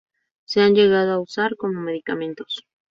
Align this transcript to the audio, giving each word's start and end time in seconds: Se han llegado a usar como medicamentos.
Se 0.45 0.61
han 0.61 0.73
llegado 0.73 1.11
a 1.13 1.19
usar 1.19 1.55
como 1.57 1.79
medicamentos. 1.79 2.63